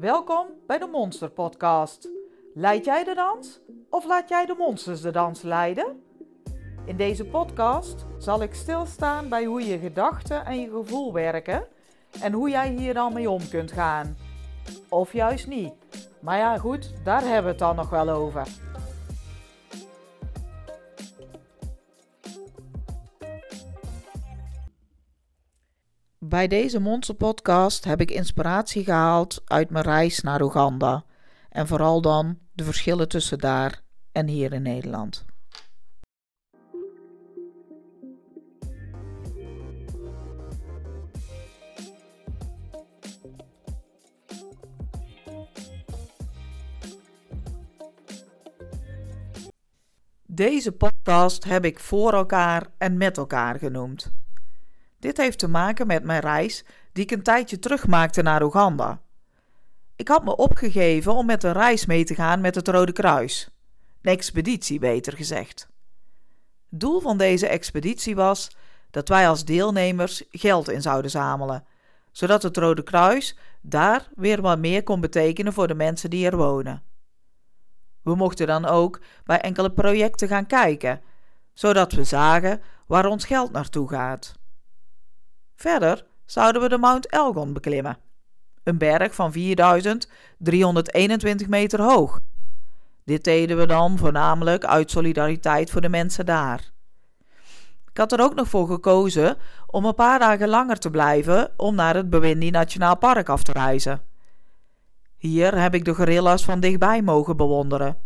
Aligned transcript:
Welkom 0.00 0.46
bij 0.66 0.78
de 0.78 0.86
Monster 0.86 1.30
Podcast. 1.30 2.08
Leid 2.54 2.84
jij 2.84 3.04
de 3.04 3.14
dans 3.14 3.60
of 3.90 4.04
laat 4.04 4.28
jij 4.28 4.46
de 4.46 4.54
monsters 4.58 5.00
de 5.00 5.10
dans 5.10 5.42
leiden? 5.42 6.02
In 6.84 6.96
deze 6.96 7.24
podcast 7.24 8.04
zal 8.18 8.42
ik 8.42 8.54
stilstaan 8.54 9.28
bij 9.28 9.44
hoe 9.44 9.66
je 9.66 9.78
gedachten 9.78 10.44
en 10.44 10.60
je 10.60 10.70
gevoel 10.70 11.12
werken 11.12 11.66
en 12.20 12.32
hoe 12.32 12.50
jij 12.50 12.70
hier 12.70 12.94
dan 12.94 13.12
mee 13.12 13.30
om 13.30 13.48
kunt 13.48 13.72
gaan. 13.72 14.16
Of 14.88 15.12
juist 15.12 15.46
niet. 15.46 15.72
Maar 16.20 16.38
ja, 16.38 16.58
goed, 16.58 17.04
daar 17.04 17.22
hebben 17.22 17.42
we 17.42 17.48
het 17.48 17.58
dan 17.58 17.76
nog 17.76 17.90
wel 17.90 18.08
over. 18.08 18.48
Bij 26.28 26.48
deze 26.48 26.80
Monster-podcast 26.80 27.84
heb 27.84 28.00
ik 28.00 28.10
inspiratie 28.10 28.84
gehaald 28.84 29.42
uit 29.44 29.70
mijn 29.70 29.84
reis 29.84 30.20
naar 30.20 30.42
Oeganda. 30.42 31.04
En 31.48 31.66
vooral 31.66 32.00
dan 32.00 32.38
de 32.52 32.64
verschillen 32.64 33.08
tussen 33.08 33.38
daar 33.38 33.82
en 34.12 34.26
hier 34.26 34.52
in 34.52 34.62
Nederland. 34.62 35.24
Deze 50.26 50.72
podcast 50.72 51.44
heb 51.44 51.64
ik 51.64 51.80
voor 51.80 52.12
elkaar 52.12 52.66
en 52.78 52.96
met 52.96 53.16
elkaar 53.16 53.58
genoemd. 53.58 54.17
Dit 54.98 55.16
heeft 55.16 55.38
te 55.38 55.48
maken 55.48 55.86
met 55.86 56.04
mijn 56.04 56.20
reis 56.20 56.64
die 56.92 57.04
ik 57.04 57.10
een 57.10 57.22
tijdje 57.22 57.58
terug 57.58 57.86
maakte 57.86 58.22
naar 58.22 58.42
Oeganda. 58.42 59.00
Ik 59.96 60.08
had 60.08 60.24
me 60.24 60.36
opgegeven 60.36 61.14
om 61.14 61.26
met 61.26 61.42
een 61.42 61.52
reis 61.52 61.86
mee 61.86 62.04
te 62.04 62.14
gaan 62.14 62.40
met 62.40 62.54
het 62.54 62.68
Rode 62.68 62.92
Kruis. 62.92 63.50
Een 64.02 64.12
expeditie, 64.12 64.78
beter 64.78 65.12
gezegd. 65.12 65.68
Het 66.70 66.80
doel 66.80 67.00
van 67.00 67.18
deze 67.18 67.48
expeditie 67.48 68.14
was 68.14 68.50
dat 68.90 69.08
wij 69.08 69.28
als 69.28 69.44
deelnemers 69.44 70.22
geld 70.30 70.68
in 70.68 70.82
zouden 70.82 71.10
zamelen, 71.10 71.64
zodat 72.12 72.42
het 72.42 72.56
Rode 72.56 72.82
Kruis 72.82 73.36
daar 73.60 74.08
weer 74.14 74.40
wat 74.40 74.58
meer 74.58 74.82
kon 74.82 75.00
betekenen 75.00 75.52
voor 75.52 75.66
de 75.66 75.74
mensen 75.74 76.10
die 76.10 76.26
er 76.26 76.36
wonen. 76.36 76.82
We 78.02 78.14
mochten 78.14 78.46
dan 78.46 78.64
ook 78.64 79.00
bij 79.24 79.40
enkele 79.40 79.72
projecten 79.72 80.28
gaan 80.28 80.46
kijken, 80.46 81.00
zodat 81.52 81.92
we 81.92 82.04
zagen 82.04 82.60
waar 82.86 83.06
ons 83.06 83.24
geld 83.24 83.52
naartoe 83.52 83.88
gaat. 83.88 84.38
Verder 85.58 86.04
zouden 86.24 86.62
we 86.62 86.68
de 86.68 86.78
Mount 86.78 87.06
Elgon 87.06 87.52
beklimmen, 87.52 87.98
een 88.62 88.78
berg 88.78 89.14
van 89.14 89.32
4321 89.32 91.48
meter 91.48 91.82
hoog. 91.82 92.20
Dit 93.04 93.24
deden 93.24 93.56
we 93.56 93.66
dan 93.66 93.98
voornamelijk 93.98 94.64
uit 94.64 94.90
solidariteit 94.90 95.70
voor 95.70 95.80
de 95.80 95.88
mensen 95.88 96.26
daar. 96.26 96.70
Ik 97.90 97.96
had 97.96 98.12
er 98.12 98.20
ook 98.20 98.34
nog 98.34 98.48
voor 98.48 98.66
gekozen 98.66 99.36
om 99.66 99.84
een 99.84 99.94
paar 99.94 100.18
dagen 100.18 100.48
langer 100.48 100.78
te 100.78 100.90
blijven 100.90 101.50
om 101.56 101.74
naar 101.74 101.94
het 101.94 102.10
Bwindi 102.10 102.50
Nationaal 102.50 102.96
Park 102.96 103.28
af 103.28 103.42
te 103.42 103.52
reizen. 103.52 104.02
Hier 105.16 105.60
heb 105.60 105.74
ik 105.74 105.84
de 105.84 105.94
gorilla's 105.94 106.44
van 106.44 106.60
dichtbij 106.60 107.02
mogen 107.02 107.36
bewonderen. 107.36 107.98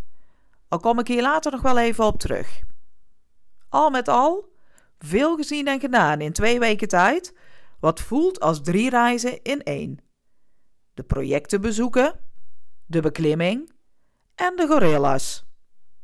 Al 0.69 0.78
kom 0.78 0.98
ik 0.98 1.09
hier 1.09 1.22
later 1.22 1.53
nog 1.53 1.62
wel 1.62 1.78
even 1.78 2.05
op 2.05 2.19
terug. 2.19 2.61
Al 3.69 3.91
met 3.91 4.09
al, 4.09 4.50
veel 4.98 5.37
gezien 5.37 5.66
en 5.66 5.81
gedaan 5.81 6.20
in 6.20 6.33
twee 6.33 6.59
weken 6.59 6.89
tijd, 6.89 7.34
wat 7.83 8.00
voelt 8.00 8.41
als 8.41 8.62
drie 8.62 8.91
reizen 8.91 9.42
in 9.42 9.62
één. 9.62 9.98
De 10.94 11.02
projecten 11.02 11.61
bezoeken, 11.61 12.20
de 12.86 13.00
beklimming 13.00 13.72
en 14.34 14.56
de 14.56 14.66
gorilla's. 14.66 15.44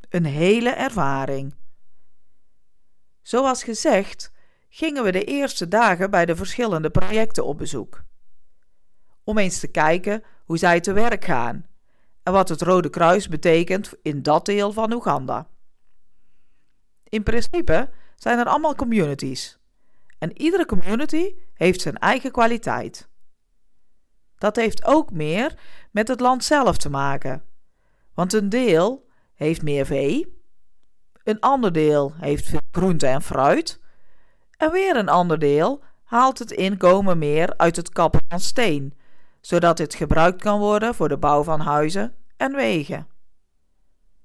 Een 0.09 0.25
hele 0.25 0.71
ervaring. 0.71 1.55
Zoals 3.23 3.63
gezegd, 3.63 4.33
gingen 4.69 5.05
we 5.05 5.13
de 5.13 5.25
eerste 5.25 5.69
dagen 5.69 6.11
bij 6.11 6.27
de 6.27 6.37
verschillende 6.37 6.91
projecten 6.91 7.45
op 7.45 7.59
bezoek. 7.59 8.05
Om 9.25 9.39
eens 9.39 9.61
te 9.61 9.69
kijken 9.69 10.23
hoe 10.45 10.59
zij 10.59 10.81
te 10.81 10.93
werk 10.93 11.25
gaan 11.25 11.67
en 12.23 12.33
wat 12.33 12.49
het 12.49 12.63
Rode 12.63 12.91
Kruis 12.91 13.29
betekent 13.29 13.93
in 14.03 14.23
dat 14.23 14.47
deel 14.47 14.73
van 14.73 14.93
Oeganda. 14.93 15.49
In 17.09 17.23
principe 17.23 17.91
zijn 18.17 18.39
er 18.39 18.47
allemaal 18.47 18.75
communities. 18.75 19.58
En 20.19 20.41
iedere 20.41 20.67
community 20.67 21.35
heeft 21.55 21.81
zijn 21.81 21.97
eigen 21.97 22.31
kwaliteit. 22.31 23.09
Dat 24.39 24.57
heeft 24.57 24.85
ook 24.85 25.11
meer 25.11 25.55
met 25.91 26.09
het 26.09 26.21
land 26.21 26.45
zelf 26.45 26.77
te 26.77 26.91
maken. 26.91 27.43
Want 28.15 28.33
een 28.33 28.49
deel 28.49 29.09
heeft 29.35 29.63
meer 29.63 29.87
vee, 29.87 30.43
een 31.23 31.41
ander 31.41 31.73
deel 31.73 32.13
heeft 32.15 32.47
veel 32.49 32.61
groente 32.71 33.07
en 33.07 33.23
fruit, 33.23 33.81
en 34.57 34.71
weer 34.73 34.97
een 34.97 35.09
ander 35.09 35.39
deel 35.39 35.83
haalt 36.05 36.39
het 36.39 36.51
inkomen 36.51 37.19
meer 37.19 37.57
uit 37.57 37.77
het 37.77 37.89
kappen 37.89 38.21
van 38.29 38.41
steen, 38.41 38.99
zodat 39.41 39.77
dit 39.77 39.95
gebruikt 39.95 40.43
kan 40.43 40.59
worden 40.59 40.95
voor 40.95 41.09
de 41.09 41.19
bouw 41.19 41.43
van 41.43 41.61
huizen 41.61 42.15
en 42.37 42.53
wegen. 42.53 43.07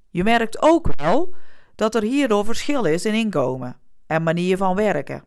Je 0.09 0.24
merkt 0.24 0.62
ook 0.62 0.88
wel 0.96 1.36
dat 1.76 1.96
er 1.96 2.02
hierdoor 2.02 2.46
verschil 2.46 2.84
is 2.84 3.06
in 3.06 3.14
inkomen 3.14 3.80
en 4.08 4.24
manier 4.24 4.58
van 4.58 4.76
werken. 4.76 5.26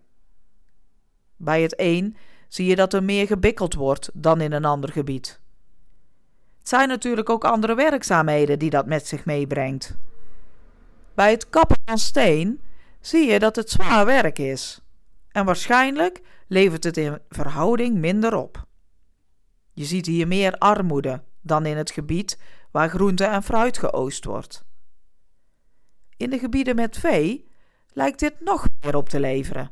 Bij 1.36 1.62
het 1.62 1.74
een 1.76 2.16
zie 2.48 2.66
je 2.66 2.76
dat 2.76 2.92
er 2.92 3.02
meer 3.02 3.26
gebikkeld 3.26 3.74
wordt 3.74 4.10
dan 4.14 4.40
in 4.40 4.52
een 4.52 4.64
ander 4.64 4.92
gebied. 4.92 5.40
Het 6.58 6.68
zijn 6.68 6.88
natuurlijk 6.88 7.30
ook 7.30 7.44
andere 7.44 7.74
werkzaamheden 7.74 8.58
die 8.58 8.70
dat 8.70 8.86
met 8.86 9.06
zich 9.06 9.24
meebrengt. 9.24 9.96
Bij 11.14 11.30
het 11.30 11.50
kappen 11.50 11.76
van 11.84 11.98
steen 11.98 12.60
zie 13.00 13.30
je 13.30 13.38
dat 13.38 13.56
het 13.56 13.70
zwaar 13.70 14.06
werk 14.06 14.38
is. 14.38 14.80
En 15.28 15.44
waarschijnlijk 15.44 16.22
levert 16.46 16.84
het 16.84 16.96
in 16.96 17.18
verhouding 17.28 17.96
minder 17.96 18.36
op. 18.36 18.66
Je 19.72 19.84
ziet 19.84 20.06
hier 20.06 20.26
meer 20.26 20.52
armoede 20.58 21.22
dan 21.40 21.66
in 21.66 21.76
het 21.76 21.90
gebied 21.90 22.38
waar 22.70 22.88
groente 22.88 23.24
en 23.24 23.42
fruit 23.42 23.78
geoost 23.78 24.24
wordt. 24.24 24.64
In 26.16 26.30
de 26.30 26.38
gebieden 26.38 26.76
met 26.76 26.96
vee 26.96 27.48
lijkt 27.92 28.18
dit 28.18 28.40
nog 28.40 28.68
meer 28.80 28.96
op 28.96 29.08
te 29.08 29.20
leveren. 29.20 29.70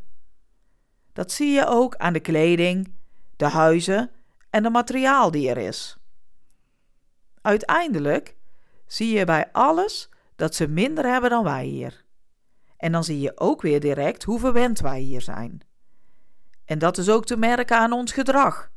Dat 1.15 1.33
zie 1.33 1.53
je 1.53 1.67
ook 1.67 1.97
aan 1.97 2.13
de 2.13 2.21
kleding, 2.21 2.93
de 3.37 3.49
huizen 3.49 4.11
en 4.51 4.63
de 4.63 4.71
materiaal 4.71 5.31
die 5.31 5.49
er 5.51 5.59
is. 5.59 5.97
Uiteindelijk 7.41 8.37
zie 8.87 9.19
je 9.19 9.25
bij 9.25 9.49
alles 9.53 10.09
dat 10.37 10.55
ze 10.55 10.69
minder 10.69 11.05
hebben 11.05 11.31
dan 11.31 11.45
wij 11.45 11.65
hier. 11.65 12.05
En 12.77 12.93
dan 12.93 13.05
zie 13.05 13.21
je 13.21 13.39
ook 13.41 13.63
weer 13.63 13.81
direct 13.81 14.25
hoe 14.25 14.39
verwend 14.39 14.81
wij 14.81 15.01
hier 15.01 15.21
zijn. 15.21 15.61
En 16.65 16.79
dat 16.79 16.99
is 16.99 17.09
ook 17.09 17.25
te 17.27 17.37
merken 17.37 17.79
aan 17.79 17.93
ons 17.93 18.13
gedrag. 18.13 18.71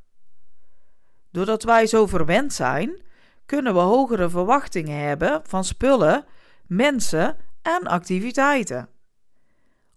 Doordat 1.31 1.63
wij 1.63 1.87
zo 1.87 2.05
verwend 2.05 2.53
zijn, 2.53 3.01
kunnen 3.45 3.73
we 3.73 3.79
hogere 3.79 4.29
verwachtingen 4.29 4.99
hebben 4.99 5.41
van 5.43 5.63
spullen, 5.63 6.25
mensen 6.65 7.37
en 7.61 7.87
activiteiten. 7.87 8.89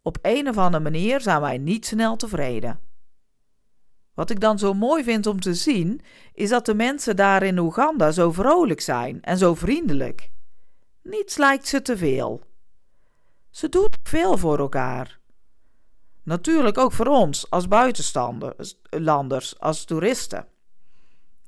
Op 0.02 0.18
een 0.22 0.48
of 0.48 0.58
andere 0.58 0.82
manier 0.82 1.20
zijn 1.20 1.40
wij 1.40 1.58
niet 1.58 1.86
snel 1.86 2.16
tevreden. 2.16 2.80
Wat 4.14 4.30
ik 4.30 4.40
dan 4.40 4.58
zo 4.58 4.74
mooi 4.74 5.04
vind 5.04 5.26
om 5.26 5.40
te 5.40 5.54
zien, 5.54 6.00
is 6.34 6.48
dat 6.48 6.66
de 6.66 6.74
mensen 6.74 7.16
daar 7.16 7.42
in 7.42 7.58
Oeganda 7.58 8.10
zo 8.10 8.32
vrolijk 8.32 8.80
zijn 8.80 9.22
en 9.22 9.38
zo 9.38 9.54
vriendelijk. 9.54 10.30
Niets 11.02 11.36
lijkt 11.36 11.68
ze 11.68 11.82
te 11.82 11.96
veel. 11.96 12.42
Ze 13.50 13.68
doen 13.68 13.88
veel 14.02 14.38
voor 14.38 14.58
elkaar. 14.58 15.20
Natuurlijk 16.22 16.78
ook 16.78 16.92
voor 16.92 17.06
ons 17.06 17.50
als 17.50 17.68
buitenlanders, 17.68 19.58
als 19.58 19.84
toeristen. 19.84 20.46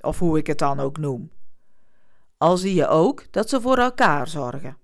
Of 0.01 0.19
hoe 0.19 0.39
ik 0.39 0.47
het 0.47 0.59
dan 0.59 0.81
ook 0.81 0.99
noem. 0.99 1.31
Al 2.37 2.57
zie 2.57 2.75
je 2.75 2.89
ook 2.89 3.33
dat 3.33 3.49
ze 3.49 3.61
voor 3.61 3.79
elkaar 3.79 4.29
zorgen. 4.29 4.79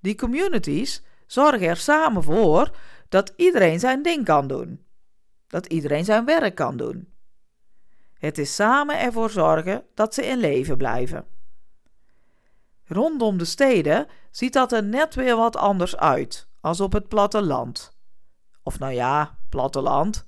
Die 0.00 0.14
communities 0.14 1.02
zorgen 1.32 1.68
er 1.68 1.76
samen 1.76 2.22
voor 2.22 2.70
dat 3.08 3.32
iedereen 3.36 3.80
zijn 3.80 4.02
ding 4.02 4.24
kan 4.24 4.46
doen. 4.46 4.84
Dat 5.46 5.66
iedereen 5.66 6.04
zijn 6.04 6.24
werk 6.24 6.54
kan 6.54 6.76
doen. 6.76 7.12
Het 8.18 8.38
is 8.38 8.54
samen 8.54 9.00
ervoor 9.00 9.30
zorgen 9.30 9.84
dat 9.94 10.14
ze 10.14 10.26
in 10.26 10.38
leven 10.38 10.76
blijven. 10.76 11.26
Rondom 12.84 13.38
de 13.38 13.44
steden 13.44 14.06
ziet 14.30 14.52
dat 14.52 14.72
er 14.72 14.82
net 14.82 15.14
weer 15.14 15.36
wat 15.36 15.56
anders 15.56 15.96
uit 15.96 16.48
als 16.60 16.80
op 16.80 16.92
het 16.92 17.08
platteland. 17.08 17.96
Of 18.62 18.78
nou 18.78 18.92
ja, 18.92 19.38
platteland. 19.48 20.24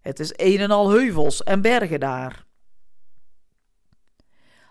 Het 0.00 0.20
is 0.20 0.32
een 0.36 0.58
en 0.58 0.70
al 0.70 0.90
heuvels 0.90 1.42
en 1.42 1.60
bergen 1.60 2.00
daar. 2.00 2.46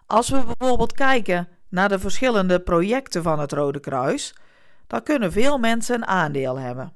Als 0.06 0.30
we 0.30 0.44
bijvoorbeeld 0.44 0.94
kijken 0.94 1.48
naar 1.70 1.90
de 1.90 2.00
verschillende 2.00 2.60
projecten 2.60 3.24
van 3.24 3.40
het 3.40 3.52
Rode 3.52 3.80
Kruis, 3.80 4.36
dan 4.89 5.03
kunnen 5.03 5.31
veel 5.31 5.57
mensen 5.57 5.95
een 5.95 6.06
aandeel 6.06 6.59
hebben. 6.59 6.94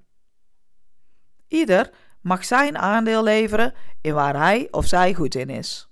Ieder 1.48 1.90
mag 2.22 2.46
zijn 2.46 2.78
aandeel 2.78 3.24
leveren 3.24 3.74
in 4.02 4.14
waar 4.14 4.36
hij 4.36 4.68
of 4.72 4.86
zij 4.86 5.14
goed 5.14 5.36
in 5.36 5.50
is. 5.50 5.90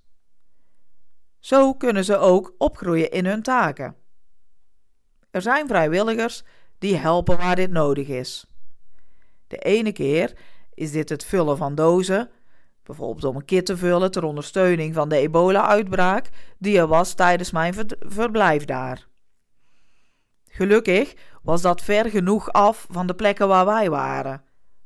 Zo 1.39 1.73
kunnen 1.73 2.05
ze 2.05 2.17
ook 2.17 2.55
opgroeien 2.57 3.11
in 3.11 3.25
hun 3.25 3.41
taken. 3.41 3.95
Er 5.31 5.41
zijn 5.41 5.67
vrijwilligers 5.67 6.43
die 6.77 6.95
helpen 6.95 7.37
waar 7.37 7.55
dit 7.55 7.71
nodig 7.71 8.07
is. 8.07 8.45
De 9.47 9.57
ene 9.57 9.91
keer 9.91 10.37
is 10.73 10.91
dit 10.91 11.09
het 11.09 11.25
vullen 11.25 11.57
van 11.57 11.75
dozen, 11.75 12.29
bijvoorbeeld 12.83 13.25
om 13.25 13.35
een 13.35 13.45
kit 13.45 13.65
te 13.65 13.77
vullen 13.77 14.11
ter 14.11 14.23
ondersteuning 14.23 14.93
van 14.93 15.09
de 15.09 15.17
ebola-uitbraak 15.17 16.29
die 16.57 16.77
er 16.77 16.87
was 16.87 17.13
tijdens 17.13 17.51
mijn 17.51 17.73
verblijf 17.99 18.65
daar. 18.65 19.09
Gelukkig 20.47 21.13
was 21.41 21.61
dat 21.61 21.81
ver 21.81 22.09
genoeg 22.09 22.51
af 22.51 22.85
van 22.89 23.07
de 23.07 23.15
plekken 23.15 23.47
waar 23.47 23.65
wij 23.65 23.89
waren, 23.89 24.43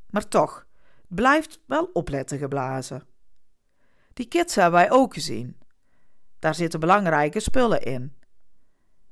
maar 0.10 0.28
toch, 0.28 0.66
blijft 1.07 1.60
wel 1.66 1.90
opletten 1.94 2.38
geblazen. 2.38 3.04
Die 4.13 4.28
kits 4.28 4.56
hebben 4.56 4.80
wij 4.80 4.92
ook 4.92 5.13
gezien. 5.13 5.57
Daar 6.40 6.56
zitten 6.56 6.80
belangrijke 6.80 7.40
spullen 7.40 7.81
in. 7.81 8.13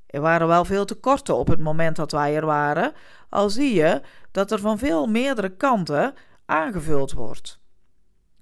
Er 0.06 0.20
waren 0.20 0.46
wel 0.46 0.64
veel 0.64 0.84
tekorten 0.84 1.36
op 1.36 1.48
het 1.48 1.60
moment 1.60 1.96
dat 1.96 2.12
wij 2.12 2.36
er 2.36 2.46
waren, 2.46 2.92
al 3.28 3.50
zie 3.50 3.74
je 3.74 4.02
dat 4.30 4.50
er 4.50 4.58
van 4.58 4.78
veel 4.78 5.06
meerdere 5.06 5.56
kanten 5.56 6.14
aangevuld 6.46 7.12
wordt. 7.12 7.60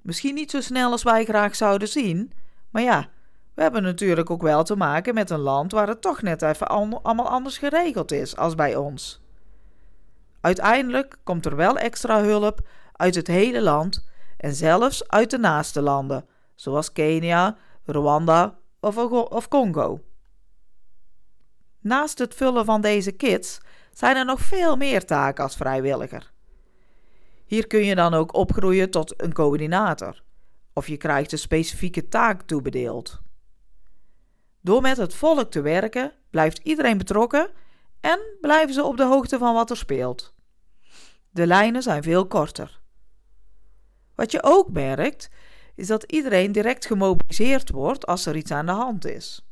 Misschien 0.02 0.34
niet 0.34 0.50
zo 0.50 0.60
snel 0.60 0.90
als 0.90 1.02
wij 1.02 1.24
graag 1.24 1.54
zouden 1.54 1.88
zien, 1.88 2.32
maar 2.70 2.82
ja, 2.82 3.08
we 3.54 3.62
hebben 3.62 3.82
natuurlijk 3.82 4.30
ook 4.30 4.42
wel 4.42 4.64
te 4.64 4.76
maken 4.76 5.14
met 5.14 5.30
een 5.30 5.40
land 5.40 5.72
waar 5.72 5.88
het 5.88 6.00
toch 6.00 6.22
net 6.22 6.42
even 6.42 6.68
allemaal 6.68 7.28
anders 7.28 7.58
geregeld 7.58 8.12
is 8.12 8.36
als 8.36 8.54
bij 8.54 8.76
ons. 8.76 9.22
Uiteindelijk 10.40 11.16
komt 11.24 11.46
er 11.46 11.56
wel 11.56 11.78
extra 11.78 12.22
hulp 12.22 12.68
uit 12.92 13.14
het 13.14 13.26
hele 13.26 13.60
land 13.60 14.08
en 14.36 14.54
zelfs 14.54 15.08
uit 15.08 15.30
de 15.30 15.38
naaste 15.38 15.82
landen, 15.82 16.26
zoals 16.54 16.92
Kenia, 16.92 17.56
Rwanda 17.84 18.58
of, 18.80 19.48
Congo. 19.48 20.00
Naast 21.80 22.18
het 22.18 22.34
vullen 22.34 22.64
van 22.64 22.80
deze 22.80 23.12
kits 23.12 23.60
zijn 23.92 24.16
er 24.16 24.24
nog 24.24 24.40
veel 24.40 24.76
meer 24.76 25.04
taken 25.04 25.44
als 25.44 25.56
vrijwilliger. 25.56 26.32
Hier 27.44 27.66
kun 27.66 27.84
je 27.84 27.94
dan 27.94 28.14
ook 28.14 28.34
opgroeien 28.34 28.90
tot 28.90 29.22
een 29.22 29.32
coördinator, 29.32 30.22
of 30.72 30.88
je 30.88 30.96
krijgt 30.96 31.32
een 31.32 31.38
specifieke 31.38 32.08
taak 32.08 32.42
toebedeeld. 32.42 33.20
Door 34.62 34.80
met 34.80 34.96
het 34.96 35.14
volk 35.14 35.50
te 35.50 35.60
werken 35.60 36.12
blijft 36.30 36.58
iedereen 36.58 36.98
betrokken 36.98 37.50
en 38.00 38.20
blijven 38.40 38.74
ze 38.74 38.84
op 38.84 38.96
de 38.96 39.04
hoogte 39.04 39.38
van 39.38 39.54
wat 39.54 39.70
er 39.70 39.76
speelt. 39.76 40.34
De 41.30 41.46
lijnen 41.46 41.82
zijn 41.82 42.02
veel 42.02 42.26
korter. 42.26 42.80
Wat 44.14 44.30
je 44.30 44.42
ook 44.42 44.70
merkt, 44.70 45.30
is 45.74 45.86
dat 45.86 46.02
iedereen 46.02 46.52
direct 46.52 46.86
gemobiliseerd 46.86 47.70
wordt 47.70 48.06
als 48.06 48.26
er 48.26 48.36
iets 48.36 48.50
aan 48.50 48.66
de 48.66 48.72
hand 48.72 49.04
is. 49.04 49.46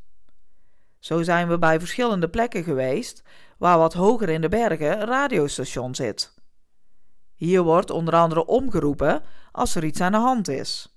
Zo 0.99 1.23
zijn 1.23 1.47
we 1.47 1.57
bij 1.57 1.79
verschillende 1.79 2.29
plekken 2.29 2.63
geweest 2.63 3.23
waar 3.57 3.77
wat 3.77 3.93
hoger 3.93 4.29
in 4.29 4.41
de 4.41 4.49
bergen 4.49 5.01
een 5.01 5.07
radiostation 5.07 5.95
zit. 5.95 6.33
Hier 7.35 7.61
wordt 7.61 7.89
onder 7.89 8.13
andere 8.13 8.45
omgeroepen 8.45 9.23
als 9.51 9.75
er 9.75 9.83
iets 9.83 10.01
aan 10.01 10.11
de 10.11 10.17
hand 10.17 10.47
is. 10.47 10.95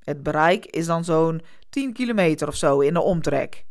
Het 0.00 0.22
bereik 0.22 0.66
is 0.66 0.86
dan 0.86 1.04
zo'n 1.04 1.42
10 1.70 1.92
kilometer 1.92 2.48
of 2.48 2.56
zo 2.56 2.80
in 2.80 2.94
de 2.94 3.00
omtrek. 3.00 3.66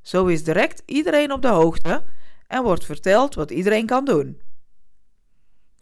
Zo 0.00 0.26
is 0.26 0.44
direct 0.44 0.82
iedereen 0.86 1.32
op 1.32 1.42
de 1.42 1.48
hoogte 1.48 2.04
en 2.46 2.62
wordt 2.62 2.84
verteld 2.84 3.34
wat 3.34 3.50
iedereen 3.50 3.86
kan 3.86 4.04
doen. 4.04 4.40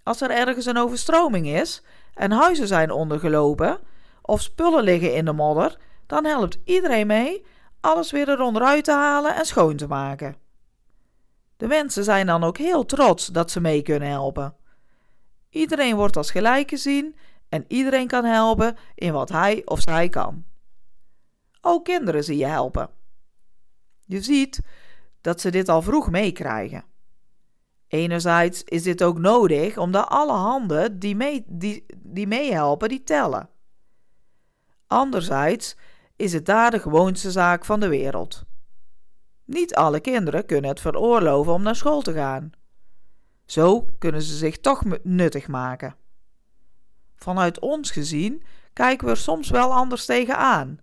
Als 0.02 0.20
er 0.20 0.30
ergens 0.30 0.66
een 0.66 0.76
overstroming 0.76 1.46
is 1.46 1.82
en 2.14 2.30
huizen 2.30 2.66
zijn 2.66 2.90
ondergelopen 2.90 3.78
of 4.22 4.40
spullen 4.40 4.84
liggen 4.84 5.14
in 5.14 5.24
de 5.24 5.32
modder, 5.32 5.78
dan 6.06 6.24
helpt 6.24 6.58
iedereen 6.64 7.06
mee 7.06 7.44
alles 7.80 8.10
weer 8.10 8.28
eronderuit 8.28 8.84
te 8.84 8.92
halen 8.92 9.34
en 9.34 9.44
schoon 9.44 9.76
te 9.76 9.86
maken. 9.86 10.36
De 11.56 11.66
mensen 11.66 12.04
zijn 12.04 12.26
dan 12.26 12.44
ook 12.44 12.58
heel 12.58 12.84
trots 12.84 13.26
dat 13.26 13.50
ze 13.50 13.60
mee 13.60 13.82
kunnen 13.82 14.08
helpen. 14.08 14.54
Iedereen 15.50 15.96
wordt 15.96 16.16
als 16.16 16.30
gelijk 16.30 16.68
gezien 16.68 17.16
en 17.48 17.64
iedereen 17.68 18.06
kan 18.06 18.24
helpen 18.24 18.76
in 18.94 19.12
wat 19.12 19.28
hij 19.28 19.62
of 19.64 19.80
zij 19.80 20.08
kan. 20.08 20.44
Ook 21.60 21.84
kinderen 21.84 22.24
zie 22.24 22.36
je 22.36 22.46
helpen. 22.46 22.90
Je 24.06 24.22
ziet 24.22 24.60
dat 25.20 25.40
ze 25.40 25.50
dit 25.50 25.68
al 25.68 25.82
vroeg 25.82 26.10
meekrijgen. 26.10 26.84
Enerzijds 27.88 28.64
is 28.64 28.82
dit 28.82 29.02
ook 29.02 29.18
nodig 29.18 29.76
omdat 29.76 30.08
alle 30.08 30.32
handen 30.32 30.98
die, 30.98 31.16
mee, 31.16 31.44
die, 31.46 31.86
die 31.96 32.26
meehelpen, 32.26 32.88
die 32.88 33.02
tellen. 33.02 33.48
Anderzijds 34.86 35.76
is 36.16 36.32
het 36.32 36.46
daar 36.46 36.70
de 36.70 36.78
gewoonste 36.78 37.30
zaak 37.30 37.64
van 37.64 37.80
de 37.80 37.88
wereld. 37.88 38.44
Niet 39.44 39.74
alle 39.74 40.00
kinderen 40.00 40.46
kunnen 40.46 40.70
het 40.70 40.80
veroorloven 40.80 41.52
om 41.52 41.62
naar 41.62 41.76
school 41.76 42.02
te 42.02 42.12
gaan. 42.12 42.50
Zo 43.44 43.86
kunnen 43.98 44.22
ze 44.22 44.36
zich 44.36 44.58
toch 44.58 44.82
nuttig 45.02 45.48
maken. 45.48 45.96
Vanuit 47.16 47.58
ons 47.58 47.90
gezien 47.90 48.42
kijken 48.72 49.06
we 49.06 49.12
er 49.12 49.18
soms 49.18 49.50
wel 49.50 49.72
anders 49.72 50.04
tegenaan, 50.04 50.80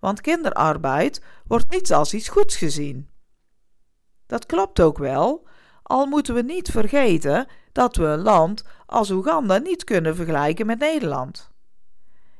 want 0.00 0.20
kinderarbeid 0.20 1.22
wordt 1.46 1.70
niet 1.70 1.92
als 1.92 2.14
iets 2.14 2.28
goeds 2.28 2.56
gezien. 2.56 3.08
Dat 4.26 4.46
klopt 4.46 4.80
ook 4.80 4.98
wel, 4.98 5.46
al 5.82 6.06
moeten 6.06 6.34
we 6.34 6.42
niet 6.42 6.70
vergeten 6.70 7.46
dat 7.72 7.96
we 7.96 8.04
een 8.04 8.22
land 8.22 8.64
als 8.86 9.10
Oeganda 9.10 9.58
niet 9.58 9.84
kunnen 9.84 10.16
vergelijken 10.16 10.66
met 10.66 10.78
Nederland. 10.78 11.50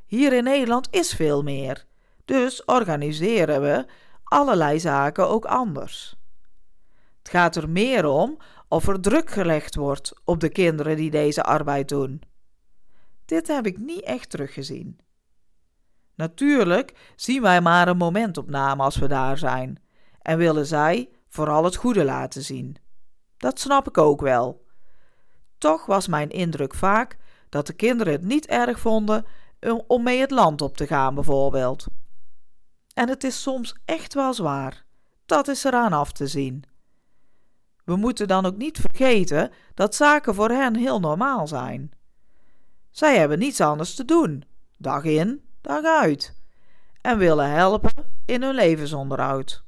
Hier 0.06 0.32
in 0.32 0.44
Nederland 0.44 0.88
is 0.90 1.12
veel 1.12 1.42
meer, 1.42 1.86
dus 2.24 2.64
organiseren 2.64 3.60
we 3.60 3.86
allerlei 4.24 4.80
zaken 4.80 5.28
ook 5.28 5.44
anders. 5.44 6.16
Het 7.18 7.28
gaat 7.28 7.56
er 7.56 7.68
meer 7.68 8.06
om 8.06 8.38
of 8.68 8.88
er 8.88 9.00
druk 9.00 9.30
gelegd 9.30 9.74
wordt 9.74 10.12
op 10.24 10.40
de 10.40 10.48
kinderen 10.48 10.96
die 10.96 11.10
deze 11.10 11.42
arbeid 11.42 11.88
doen. 11.88 12.22
Dit 13.24 13.46
heb 13.48 13.66
ik 13.66 13.78
niet 13.78 14.00
echt 14.00 14.30
teruggezien. 14.30 15.00
Natuurlijk 16.18 17.12
zien 17.16 17.42
wij 17.42 17.60
maar 17.60 17.88
een 17.88 17.96
momentopname 17.96 18.82
als 18.82 18.96
we 18.96 19.08
daar 19.08 19.38
zijn 19.38 19.82
en 20.22 20.38
willen 20.38 20.66
zij 20.66 21.10
vooral 21.28 21.64
het 21.64 21.76
goede 21.76 22.04
laten 22.04 22.42
zien. 22.42 22.76
Dat 23.36 23.60
snap 23.60 23.88
ik 23.88 23.98
ook 23.98 24.20
wel. 24.20 24.66
Toch 25.58 25.86
was 25.86 26.06
mijn 26.06 26.30
indruk 26.30 26.74
vaak 26.74 27.16
dat 27.48 27.66
de 27.66 27.72
kinderen 27.72 28.12
het 28.12 28.22
niet 28.22 28.46
erg 28.46 28.78
vonden 28.78 29.24
om 29.86 30.02
mee 30.02 30.20
het 30.20 30.30
land 30.30 30.60
op 30.60 30.76
te 30.76 30.86
gaan, 30.86 31.14
bijvoorbeeld. 31.14 31.86
En 32.94 33.08
het 33.08 33.24
is 33.24 33.42
soms 33.42 33.76
echt 33.84 34.14
wel 34.14 34.34
zwaar. 34.34 34.84
Dat 35.26 35.48
is 35.48 35.64
eraan 35.64 35.92
af 35.92 36.12
te 36.12 36.26
zien. 36.26 36.64
We 37.84 37.96
moeten 37.96 38.28
dan 38.28 38.46
ook 38.46 38.56
niet 38.56 38.78
vergeten 38.78 39.50
dat 39.74 39.94
zaken 39.94 40.34
voor 40.34 40.50
hen 40.50 40.76
heel 40.76 41.00
normaal 41.00 41.46
zijn. 41.46 41.90
Zij 42.90 43.18
hebben 43.18 43.38
niets 43.38 43.60
anders 43.60 43.94
te 43.94 44.04
doen, 44.04 44.44
dag 44.78 45.04
in, 45.04 45.47
dag 45.68 45.84
uit, 45.84 46.34
en 47.00 47.18
willen 47.18 47.50
helpen 47.50 47.90
in 48.24 48.42
hun 48.42 48.54
levensonderhoud. 48.54 49.64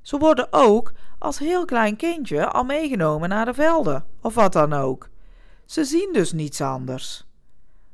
Ze 0.00 0.18
worden 0.18 0.48
ook 0.50 0.92
als 1.18 1.38
heel 1.38 1.64
klein 1.64 1.96
kindje 1.96 2.46
al 2.48 2.64
meegenomen 2.64 3.28
naar 3.28 3.44
de 3.44 3.54
velden, 3.54 4.04
of 4.20 4.34
wat 4.34 4.52
dan 4.52 4.72
ook. 4.72 5.08
Ze 5.64 5.84
zien 5.84 6.10
dus 6.12 6.32
niets 6.32 6.60
anders. 6.60 7.26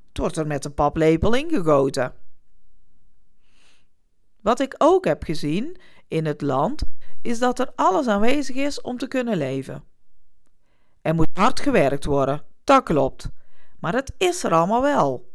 Het 0.08 0.18
wordt 0.18 0.36
er 0.36 0.46
met 0.46 0.64
een 0.64 0.74
paplepel 0.74 1.34
ingegoten. 1.34 2.12
Wat 4.40 4.60
ik 4.60 4.74
ook 4.78 5.04
heb 5.04 5.22
gezien 5.22 5.76
in 6.08 6.26
het 6.26 6.40
land, 6.40 6.82
is 7.22 7.38
dat 7.38 7.58
er 7.58 7.72
alles 7.74 8.06
aanwezig 8.06 8.56
is 8.56 8.80
om 8.80 8.98
te 8.98 9.08
kunnen 9.08 9.36
leven. 9.36 9.84
Er 11.00 11.14
moet 11.14 11.28
hard 11.32 11.60
gewerkt 11.60 12.04
worden, 12.04 12.42
dat 12.64 12.82
klopt, 12.82 13.30
maar 13.80 13.94
het 13.94 14.14
is 14.18 14.44
er 14.44 14.52
allemaal 14.52 14.82
wel. 14.82 15.27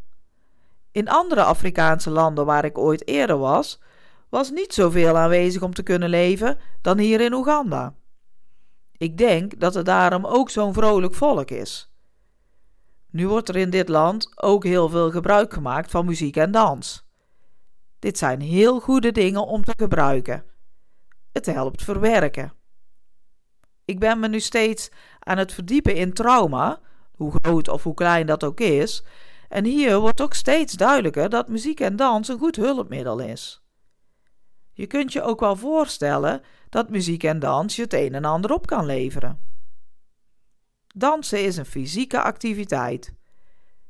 In 0.93 1.09
andere 1.09 1.43
Afrikaanse 1.43 2.09
landen 2.09 2.45
waar 2.45 2.65
ik 2.65 2.77
ooit 2.77 3.07
eerder 3.07 3.37
was, 3.37 3.79
was 4.29 4.49
niet 4.49 4.73
zoveel 4.73 5.17
aanwezig 5.17 5.61
om 5.61 5.73
te 5.73 5.83
kunnen 5.83 6.09
leven 6.09 6.57
dan 6.81 6.97
hier 6.97 7.21
in 7.21 7.33
Oeganda. 7.33 7.95
Ik 8.97 9.17
denk 9.17 9.59
dat 9.59 9.73
het 9.73 9.85
daarom 9.85 10.25
ook 10.25 10.49
zo'n 10.49 10.73
vrolijk 10.73 11.13
volk 11.13 11.51
is. 11.51 11.91
Nu 13.09 13.27
wordt 13.27 13.49
er 13.49 13.55
in 13.55 13.69
dit 13.69 13.89
land 13.89 14.31
ook 14.35 14.63
heel 14.63 14.89
veel 14.89 15.11
gebruik 15.11 15.53
gemaakt 15.53 15.91
van 15.91 16.05
muziek 16.05 16.35
en 16.35 16.51
dans. 16.51 17.05
Dit 17.99 18.17
zijn 18.17 18.41
heel 18.41 18.79
goede 18.79 19.11
dingen 19.11 19.45
om 19.45 19.63
te 19.63 19.73
gebruiken. 19.77 20.43
Het 21.31 21.45
helpt 21.45 21.83
verwerken. 21.83 22.53
Ik 23.85 23.99
ben 23.99 24.19
me 24.19 24.27
nu 24.27 24.39
steeds 24.39 24.89
aan 25.19 25.37
het 25.37 25.53
verdiepen 25.53 25.95
in 25.95 26.13
trauma, 26.13 26.79
hoe 27.11 27.33
groot 27.41 27.67
of 27.67 27.83
hoe 27.83 27.93
klein 27.93 28.25
dat 28.25 28.43
ook 28.43 28.59
is, 28.59 29.03
en 29.53 29.65
hier 29.65 29.99
wordt 29.99 30.21
ook 30.21 30.33
steeds 30.33 30.73
duidelijker 30.73 31.29
dat 31.29 31.47
muziek 31.47 31.79
en 31.79 31.95
dans 31.95 32.27
een 32.27 32.37
goed 32.37 32.55
hulpmiddel 32.55 33.19
is. 33.19 33.63
Je 34.71 34.87
kunt 34.87 35.13
je 35.13 35.21
ook 35.21 35.39
wel 35.39 35.55
voorstellen 35.55 36.41
dat 36.69 36.89
muziek 36.89 37.23
en 37.23 37.39
dans 37.39 37.75
je 37.75 37.81
het 37.81 37.93
een 37.93 38.13
en 38.13 38.25
ander 38.25 38.53
op 38.53 38.67
kan 38.67 38.85
leveren. 38.85 39.39
Dansen 40.95 41.43
is 41.43 41.57
een 41.57 41.65
fysieke 41.65 42.21
activiteit. 42.21 43.13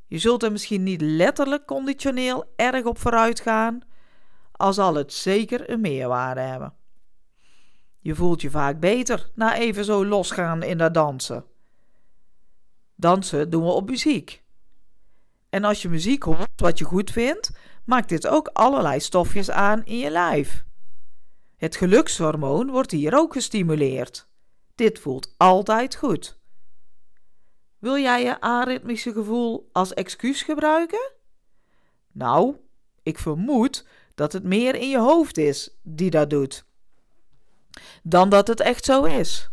Je 0.08 0.18
zult 0.18 0.44
er 0.44 0.52
misschien 0.52 0.84
niet 0.84 1.02
letterlijk 1.02 1.66
conditioneel 1.66 2.54
erg 2.56 2.86
op 2.86 2.98
vooruit 2.98 3.40
gaan, 3.40 3.82
al 4.52 4.74
zal 4.74 4.96
het 4.96 5.14
zeker 5.14 5.70
een 5.70 5.82
meerwaarde 5.82 6.42
hebben. 6.42 6.74
Je 8.00 8.16
voelt 8.16 8.42
je 8.42 8.50
vaak 8.50 8.80
beter 8.80 9.32
na 9.36 9.56
even 9.58 9.86
zo 9.86 10.06
losgaan 10.06 10.64
in 10.64 10.78
dat 10.78 10.94
dansen. 10.94 11.46
Dansen 12.96 13.50
doen 13.50 13.64
we 13.64 13.70
op 13.70 13.90
muziek. 13.90 14.43
En 15.54 15.64
als 15.64 15.82
je 15.82 15.90
muziek 15.90 16.24
hoort 16.24 16.50
wat 16.56 16.80
je 16.80 16.86
goed 16.86 17.12
vindt, 17.12 17.52
maakt 17.86 18.10
dit 18.10 18.28
ook 18.28 18.48
allerlei 18.48 19.00
stofjes 19.00 19.50
aan 19.50 19.86
in 19.86 19.98
je 19.98 20.10
lijf. 20.10 20.64
Het 21.58 21.76
gelukshormoon 21.76 22.72
wordt 22.72 22.92
hier 22.92 23.18
ook 23.18 23.34
gestimuleerd. 23.34 24.28
Dit 24.76 25.00
voelt 25.00 25.34
altijd 25.38 25.96
goed. 25.96 26.38
Wil 27.78 27.98
jij 27.98 28.24
je 28.24 28.42
aritmische 28.42 29.12
gevoel 29.12 29.70
als 29.72 29.94
excuus 29.94 30.42
gebruiken? 30.42 31.12
Nou, 32.12 32.56
ik 33.04 33.20
vermoed 33.20 33.88
dat 34.16 34.34
het 34.34 34.44
meer 34.44 34.76
in 34.76 34.90
je 34.90 35.00
hoofd 35.00 35.38
is 35.38 35.78
die 35.82 36.10
dat 36.10 36.30
doet, 36.30 36.66
dan 38.04 38.30
dat 38.30 38.48
het 38.48 38.60
echt 38.60 38.86
zo 38.86 39.04
is. 39.04 39.50